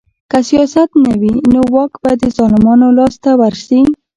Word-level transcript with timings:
که 0.31 0.37
سیاست 0.47 0.89
نه 1.03 1.11
وي 1.19 1.33
نو 1.53 1.61
واک 1.75 1.93
به 2.01 2.11
د 2.21 2.23
ظالمانو 2.37 2.87
لاس 2.97 3.15
ته 3.23 3.31
ورشي 3.41 3.81